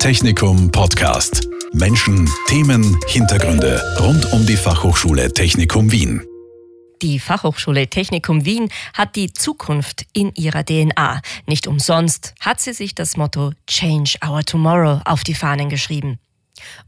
[0.00, 1.46] Technikum Podcast.
[1.74, 6.26] Menschen, Themen, Hintergründe rund um die Fachhochschule Technikum Wien.
[7.02, 11.20] Die Fachhochschule Technikum Wien hat die Zukunft in ihrer DNA.
[11.46, 16.18] Nicht umsonst hat sie sich das Motto Change Our Tomorrow auf die Fahnen geschrieben.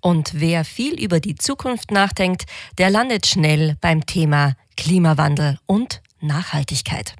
[0.00, 2.46] Und wer viel über die Zukunft nachdenkt,
[2.78, 7.14] der landet schnell beim Thema Klimawandel und Nachhaltigkeit.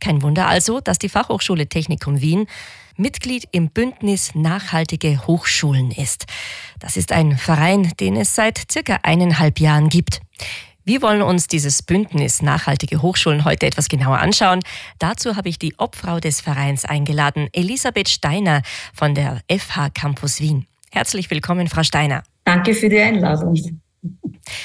[0.00, 2.48] Kein Wunder also, dass die Fachhochschule Technikum Wien
[2.96, 6.26] Mitglied im Bündnis Nachhaltige Hochschulen ist.
[6.78, 10.20] Das ist ein Verein, den es seit circa eineinhalb Jahren gibt.
[10.84, 14.60] Wir wollen uns dieses Bündnis Nachhaltige Hochschulen heute etwas genauer anschauen.
[14.98, 18.62] Dazu habe ich die Obfrau des Vereins eingeladen, Elisabeth Steiner
[18.92, 20.66] von der FH Campus Wien.
[20.90, 22.24] Herzlich willkommen, Frau Steiner.
[22.44, 23.54] Danke für die Einladung.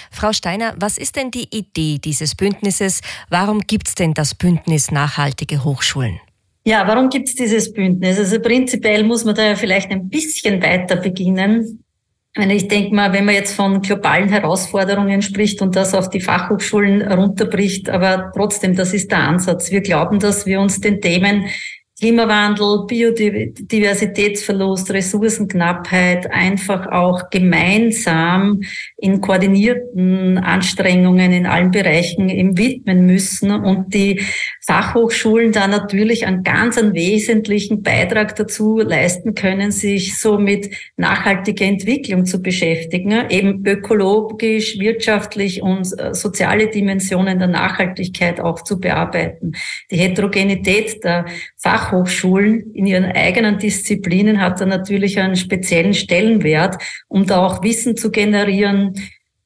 [0.10, 3.02] Frau Steiner, was ist denn die Idee dieses Bündnisses?
[3.30, 6.20] Warum gibt es denn das Bündnis Nachhaltige Hochschulen?
[6.68, 8.20] Ja, warum gibt es dieses Bündnis?
[8.20, 11.82] Also prinzipiell muss man da ja vielleicht ein bisschen weiter beginnen.
[12.36, 17.10] Ich denke mal, wenn man jetzt von globalen Herausforderungen spricht und das auf die Fachhochschulen
[17.10, 19.72] runterbricht, aber trotzdem, das ist der Ansatz.
[19.72, 21.46] Wir glauben, dass wir uns den Themen
[22.00, 28.62] Klimawandel, Biodiversitätsverlust, Ressourcenknappheit einfach auch gemeinsam
[28.98, 34.22] in koordinierten Anstrengungen in allen Bereichen eben widmen müssen und die
[34.62, 41.66] Fachhochschulen da natürlich einen ganz einen wesentlichen Beitrag dazu leisten können, sich so mit nachhaltiger
[41.66, 49.54] Entwicklung zu beschäftigen, eben ökologisch, wirtschaftlich und äh, soziale Dimensionen der Nachhaltigkeit auch zu bearbeiten.
[49.90, 56.82] Die Heterogenität der Fachhochschulen Fachhochschulen in ihren eigenen Disziplinen hat er natürlich einen speziellen Stellenwert,
[57.08, 58.94] um da auch Wissen zu generieren,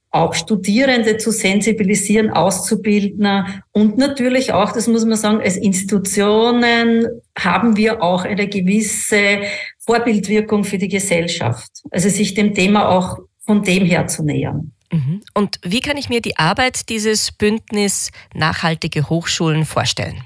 [0.10, 7.78] auch Studierende zu sensibilisieren, Auszubildner und natürlich auch, das muss man sagen, als Institutionen haben
[7.78, 9.42] wir auch eine gewisse
[9.80, 11.70] Vorbildwirkung für die Gesellschaft.
[11.92, 14.74] Also sich dem Thema auch von dem her zu nähern.
[14.92, 15.22] Mhm.
[15.34, 20.22] Und wie kann ich mir die Arbeit dieses Bündnis Nachhaltige Hochschulen vorstellen?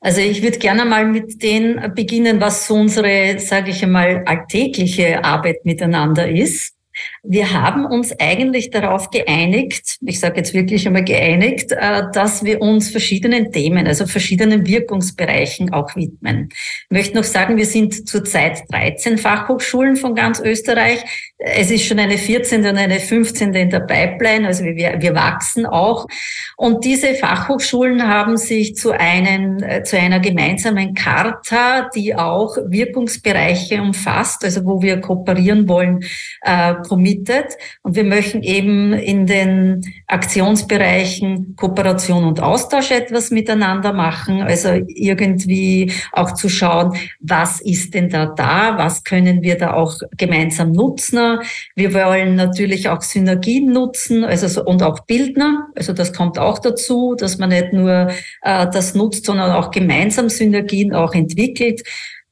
[0.00, 5.24] Also ich würde gerne mal mit denen beginnen, was so unsere, sage ich einmal, alltägliche
[5.24, 6.74] Arbeit miteinander ist.
[7.22, 12.60] Wir haben uns eigentlich darauf geeinigt, ich sage jetzt wirklich einmal geeinigt, äh, dass wir
[12.60, 16.48] uns verschiedenen Themen, also verschiedenen Wirkungsbereichen auch widmen.
[16.50, 21.04] Ich möchte noch sagen, wir sind zurzeit 13 Fachhochschulen von ganz Österreich.
[21.40, 22.66] Es ist schon eine 14.
[22.66, 23.54] und eine 15.
[23.54, 26.08] in der Pipeline, also wir, wir wachsen auch.
[26.56, 33.80] Und diese Fachhochschulen haben sich zu, einen, äh, zu einer gemeinsamen Charta, die auch Wirkungsbereiche
[33.80, 36.00] umfasst, also wo wir kooperieren wollen,
[36.42, 37.56] äh, committed.
[37.82, 44.42] Und wir möchten eben in den Aktionsbereichen Kooperation und Austausch etwas miteinander machen.
[44.42, 48.76] Also irgendwie auch zu schauen, was ist denn da da?
[48.76, 51.27] Was können wir da auch gemeinsam nutzen?
[51.74, 55.68] Wir wollen natürlich auch Synergien nutzen, also so, und auch Bildner.
[55.74, 58.08] Also das kommt auch dazu, dass man nicht nur
[58.42, 61.82] äh, das nutzt, sondern auch gemeinsam Synergien auch entwickelt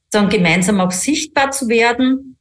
[0.09, 2.37] dann gemeinsam auch sichtbar zu werden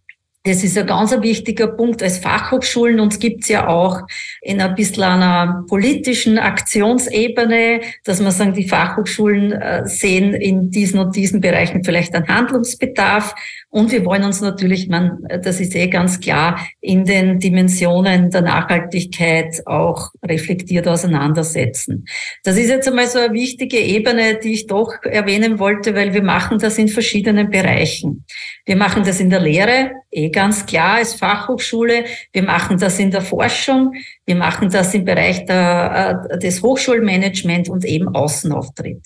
[0.47, 3.00] das ist ein ganz wichtiger Punkt als Fachhochschulen.
[3.00, 4.03] Uns gibt's ja auch
[4.41, 11.00] in ein bisschen einer politischen Aktionsebene, dass man sagen, die Fachhochschulen äh, sehen in diesen
[11.00, 13.34] und diesen Bereichen vielleicht einen Handlungsbedarf.
[13.76, 18.41] Und wir wollen uns natürlich, man, das ist eh ganz klar, in den Dimensionen der
[18.41, 22.06] Nachhaltigkeit auch reflektiert auseinandersetzen.
[22.42, 26.22] Das ist jetzt einmal so eine wichtige Ebene, die ich doch erwähnen wollte, weil wir
[26.22, 28.25] machen das in verschiedenen Bereichen.
[28.65, 32.06] Wir machen das in der Lehre, eh ganz klar als Fachhochschule.
[32.32, 33.92] Wir machen das in der Forschung.
[34.25, 39.03] Wir machen das im Bereich der, äh, des Hochschulmanagement und eben Außenauftritt.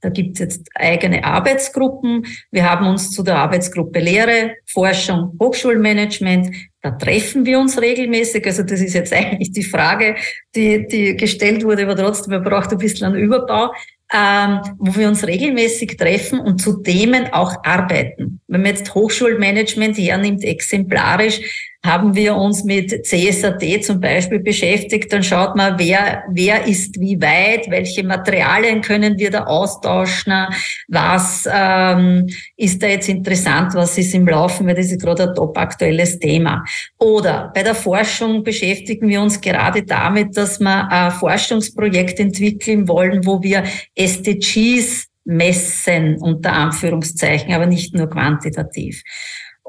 [0.00, 2.24] Da gibt es jetzt eigene Arbeitsgruppen.
[2.50, 8.46] Wir haben uns zu der Arbeitsgruppe Lehre, Forschung, Hochschulmanagement, da treffen wir uns regelmäßig.
[8.46, 10.16] Also das ist jetzt eigentlich die Frage,
[10.54, 13.72] die, die gestellt wurde, aber trotzdem, man braucht ein bisschen einen Überbau
[14.12, 18.40] ähm, wo wir uns regelmäßig treffen und zu Themen auch arbeiten.
[18.46, 25.12] Wenn man jetzt Hochschulmanagement hernimmt, exemplarisch, haben wir uns mit CSAT zum Beispiel beschäftigt.
[25.12, 30.46] Dann schaut man, wer, wer ist wie weit, welche Materialien können wir da austauschen,
[30.88, 32.26] was ähm,
[32.56, 36.18] ist da jetzt interessant, was ist im Laufen, weil das ist gerade ein top aktuelles
[36.18, 36.64] Thema.
[36.98, 43.24] Oder bei der Forschung beschäftigen wir uns gerade damit, dass wir ein Forschungsprojekt entwickeln wollen,
[43.24, 43.62] wo wir
[43.94, 49.02] SDGs messen, unter Anführungszeichen, aber nicht nur quantitativ.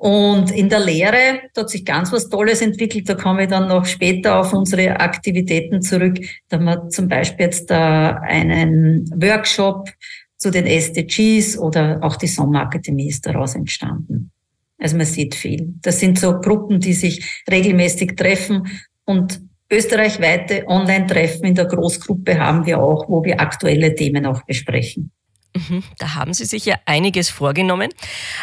[0.02, 3.10] Und in der Lehre da hat sich ganz was Tolles entwickelt.
[3.10, 6.18] Da komme ich dann noch später auf unsere Aktivitäten zurück.
[6.48, 9.90] Da haben wir zum Beispiel jetzt da einen Workshop
[10.38, 14.32] zu den SDGs oder auch die Sommerakademie ist daraus entstanden.
[14.78, 15.74] Also man sieht viel.
[15.82, 18.70] Das sind so Gruppen, die sich regelmäßig treffen
[19.04, 25.12] und österreichweite Online-Treffen in der Großgruppe haben wir auch, wo wir aktuelle Themen auch besprechen.
[25.56, 27.90] Mhm, da haben Sie sich ja einiges vorgenommen.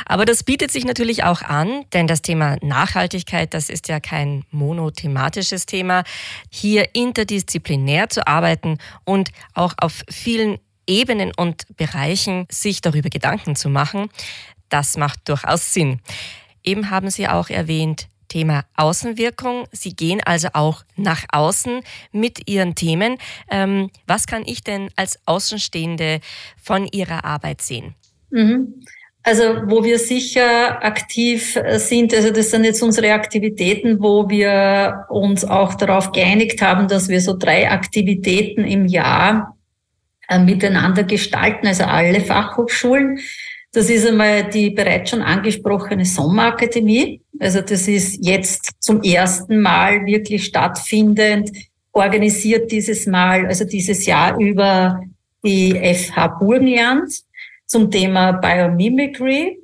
[0.06, 4.44] Aber das bietet sich natürlich auch an, denn das Thema Nachhaltigkeit, das ist ja kein
[4.50, 6.02] monothematisches Thema.
[6.50, 10.58] Hier interdisziplinär zu arbeiten und auch auf vielen
[10.88, 14.08] Ebenen und Bereichen sich darüber Gedanken zu machen,
[14.68, 16.00] das macht durchaus Sinn.
[16.64, 19.66] Eben haben Sie auch erwähnt, Thema Außenwirkung.
[19.72, 21.80] Sie gehen also auch nach außen
[22.12, 23.18] mit Ihren Themen.
[23.50, 26.20] Ähm, was kann ich denn als Außenstehende
[26.60, 27.94] von Ihrer Arbeit sehen?
[28.30, 28.82] Mhm.
[29.22, 35.44] Also wo wir sicher aktiv sind, also das sind jetzt unsere Aktivitäten, wo wir uns
[35.44, 39.56] auch darauf geeinigt haben, dass wir so drei Aktivitäten im Jahr
[40.28, 43.18] äh, miteinander gestalten, also alle Fachhochschulen.
[43.72, 47.20] Das ist einmal die bereits schon angesprochene Sommerakademie.
[47.38, 51.50] Also das ist jetzt zum ersten Mal wirklich stattfindend,
[51.92, 55.00] organisiert dieses Mal, also dieses Jahr über
[55.44, 57.12] die FH Burgenland
[57.66, 59.58] zum Thema Biomimicry.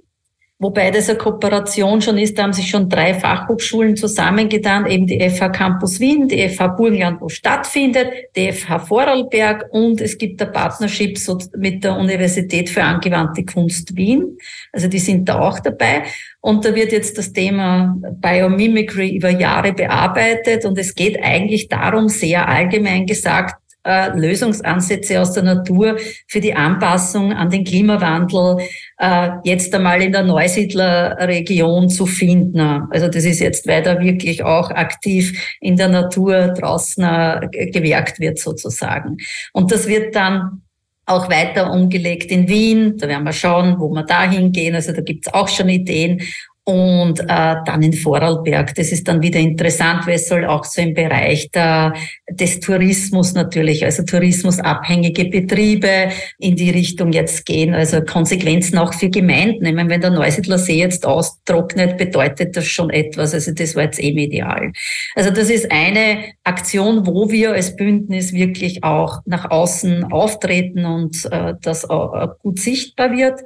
[0.62, 5.18] Wobei das eine Kooperation schon ist, da haben sich schon drei Fachhochschulen zusammengetan, eben die
[5.18, 8.06] FH Campus Wien, die FH Burgenland, wo stattfindet,
[8.36, 11.18] die FH Vorarlberg und es gibt eine Partnership
[11.56, 14.38] mit der Universität für angewandte Kunst Wien.
[14.72, 16.04] Also die sind da auch dabei.
[16.40, 22.08] Und da wird jetzt das Thema Biomimicry über Jahre bearbeitet und es geht eigentlich darum,
[22.08, 25.96] sehr allgemein gesagt, äh, Lösungsansätze aus der Natur
[26.28, 28.58] für die Anpassung an den Klimawandel
[28.98, 32.60] äh, jetzt einmal in der Neusiedlerregion zu finden.
[32.90, 38.20] Also das ist jetzt, weil da wirklich auch aktiv in der Natur draußen äh, gewerkt
[38.20, 39.16] wird sozusagen.
[39.52, 40.62] Und das wird dann
[41.04, 42.96] auch weiter umgelegt in Wien.
[42.98, 44.74] Da werden wir schauen, wo wir da hingehen.
[44.74, 46.22] Also da gibt's auch schon Ideen
[46.64, 48.74] und äh, dann in Vorarlberg.
[48.76, 51.92] Das ist dann wieder interessant, weil es soll auch so im Bereich der,
[52.30, 59.10] des Tourismus natürlich, also tourismusabhängige Betriebe in die Richtung jetzt gehen, also Konsequenzen auch für
[59.10, 59.66] Gemeinden.
[59.66, 63.34] Ich meine, wenn der Neusiedler See jetzt austrocknet, bedeutet das schon etwas.
[63.34, 64.70] Also das war jetzt eh medial.
[65.16, 71.28] Also das ist eine Aktion, wo wir als Bündnis wirklich auch nach außen auftreten und
[71.32, 73.40] äh, das auch gut sichtbar wird.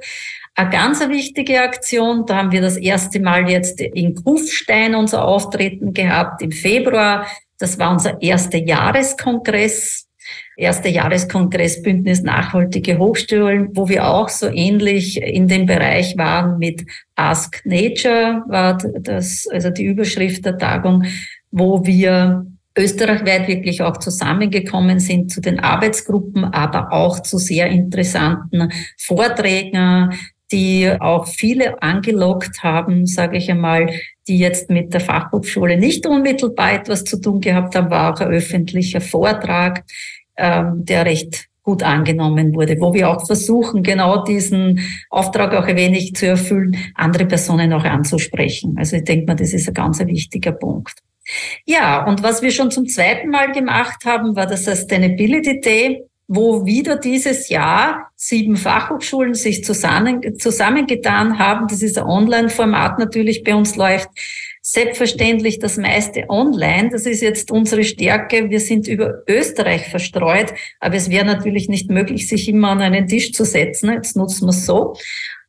[0.59, 5.93] Eine ganz wichtige Aktion, da haben wir das erste Mal jetzt in Kufstein unser Auftreten
[5.93, 7.27] gehabt im Februar.
[7.59, 10.07] Das war unser erster Jahreskongress,
[10.55, 16.83] erster Jahreskongress Bündnis Nachhaltige Hochschulen, wo wir auch so ähnlich in dem Bereich waren mit
[17.15, 21.03] Ask Nature, war das, also die Überschrift der Tagung,
[21.51, 28.71] wo wir österreichweit wirklich auch zusammengekommen sind zu den Arbeitsgruppen, aber auch zu sehr interessanten
[28.97, 30.13] Vorträgen,
[30.51, 33.89] die auch viele angelockt haben, sage ich einmal,
[34.27, 38.29] die jetzt mit der Fachhochschule nicht unmittelbar etwas zu tun gehabt haben, war auch ein
[38.29, 39.83] öffentlicher Vortrag,
[40.37, 44.79] ähm, der recht gut angenommen wurde, wo wir auch versuchen, genau diesen
[45.09, 48.75] Auftrag auch ein wenig zu erfüllen, andere Personen auch anzusprechen.
[48.77, 50.99] Also ich denke mal, das ist ein ganz wichtiger Punkt.
[51.65, 56.65] Ja, und was wir schon zum zweiten Mal gemacht haben, war der Sustainability Day wo
[56.65, 61.67] wieder dieses Jahr sieben Fachhochschulen sich zusammen, zusammengetan haben.
[61.67, 64.09] Das ist ein Online-Format natürlich bei uns läuft.
[64.61, 66.89] Selbstverständlich das meiste online.
[66.89, 68.49] Das ist jetzt unsere Stärke.
[68.49, 73.07] Wir sind über Österreich verstreut, aber es wäre natürlich nicht möglich, sich immer an einen
[73.07, 73.93] Tisch zu setzen.
[73.93, 74.95] Jetzt nutzen wir es so.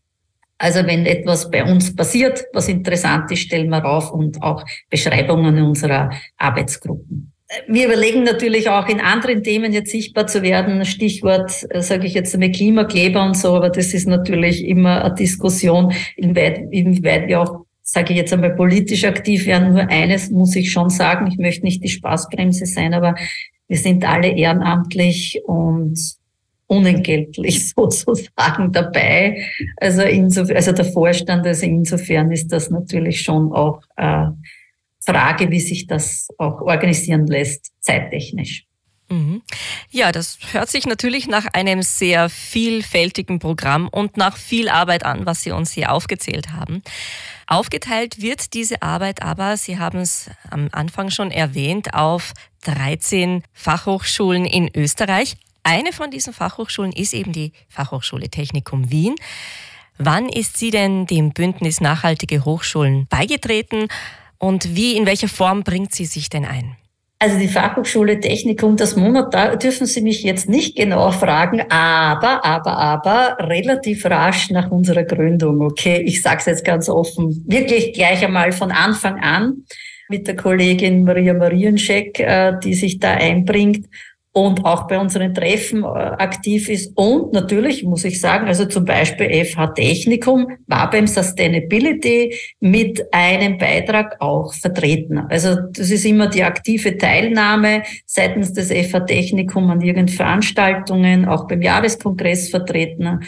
[0.60, 5.64] Also wenn etwas bei uns passiert, was interessant ist, stellen wir auf und auch Beschreibungen
[5.64, 7.32] unserer Arbeitsgruppen.
[7.68, 10.84] Wir überlegen natürlich auch in anderen Themen jetzt sichtbar zu werden.
[10.84, 15.16] Stichwort, äh, sage ich jetzt einmal Klimakleber und so, aber das ist natürlich immer eine
[15.16, 19.72] Diskussion, inwieweit, inwieweit wir auch, sage ich jetzt einmal, politisch aktiv werden.
[19.72, 23.16] Nur eines muss ich schon sagen, ich möchte nicht die Spaßbremse sein, aber
[23.70, 25.98] wir sind alle ehrenamtlich und
[26.68, 29.46] unentgeltlich sozusagen dabei.
[29.78, 34.28] Also, insofern, also der Vorstand, also insofern ist das natürlich schon auch äh,
[35.08, 38.66] Frage, wie sich das auch organisieren lässt, zeittechnisch.
[39.10, 39.42] Mhm.
[39.90, 45.26] Ja, das hört sich natürlich nach einem sehr vielfältigen Programm und nach viel Arbeit an,
[45.26, 46.82] was Sie uns hier aufgezählt haben.
[47.48, 52.34] Aufgeteilt wird diese Arbeit aber, Sie haben es am Anfang schon erwähnt, auf
[52.66, 55.38] 13 Fachhochschulen in Österreich.
[55.64, 59.16] Eine von diesen Fachhochschulen ist eben die Fachhochschule Technikum Wien.
[59.98, 63.88] Wann ist sie denn dem Bündnis Nachhaltige Hochschulen beigetreten?
[64.40, 66.76] Und wie, in welcher Form bringt sie sich denn ein?
[67.20, 72.46] Also die Fachhochschule Technikum, das Monat, da dürfen Sie mich jetzt nicht genau fragen, aber,
[72.46, 76.04] aber, aber relativ rasch nach unserer Gründung, okay?
[76.06, 79.64] Ich sage es jetzt ganz offen, wirklich gleich einmal von Anfang an
[80.10, 83.88] mit der Kollegin Maria Marienscheck, äh, die sich da einbringt
[84.38, 86.96] und auch bei unseren Treffen äh, aktiv ist.
[86.96, 93.58] Und natürlich muss ich sagen, also zum Beispiel FH Technikum war beim Sustainability mit einem
[93.58, 95.18] Beitrag auch vertreten.
[95.18, 101.48] Also das ist immer die aktive Teilnahme seitens des FH Technikum an irgendeinen Veranstaltungen, auch
[101.48, 103.22] beim Jahreskongress vertreten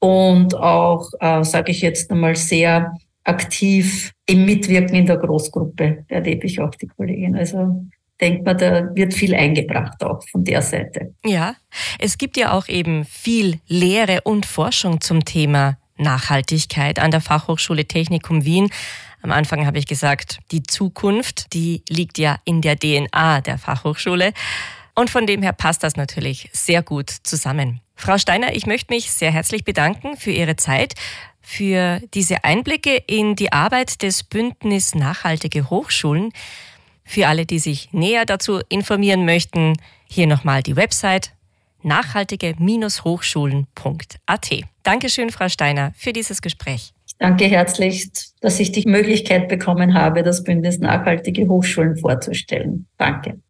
[0.00, 2.92] und auch, äh, sage ich jetzt einmal, sehr
[3.22, 7.36] aktiv im Mitwirken in der Großgruppe erlebe ich auch die Kollegin.
[7.36, 7.86] Also
[8.20, 11.14] denkt man, da wird viel eingebracht auch von der Seite.
[11.24, 11.54] Ja,
[11.98, 17.86] es gibt ja auch eben viel Lehre und Forschung zum Thema Nachhaltigkeit an der Fachhochschule
[17.86, 18.70] Technikum Wien.
[19.22, 24.32] Am Anfang habe ich gesagt, die Zukunft, die liegt ja in der DNA der Fachhochschule.
[24.94, 27.80] Und von dem her passt das natürlich sehr gut zusammen.
[27.94, 30.94] Frau Steiner, ich möchte mich sehr herzlich bedanken für Ihre Zeit,
[31.40, 36.32] für diese Einblicke in die Arbeit des Bündnis Nachhaltige Hochschulen.
[37.06, 39.72] Für alle, die sich näher dazu informieren möchten,
[40.08, 41.32] hier nochmal die Website
[41.82, 44.50] nachhaltige-hochschulen.at.
[44.82, 46.92] Dankeschön, Frau Steiner, für dieses Gespräch.
[47.06, 48.10] Ich danke herzlich,
[48.40, 52.86] dass ich die Möglichkeit bekommen habe, das Bündnis Nachhaltige Hochschulen vorzustellen.
[52.98, 53.40] Danke.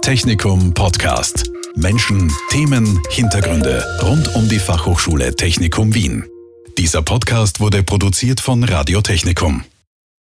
[0.00, 1.50] Technikum Podcast.
[1.74, 6.24] Menschen, Themen, Hintergründe rund um die Fachhochschule Technikum Wien.
[6.78, 9.64] Dieser Podcast wurde produziert von Radio Technikum.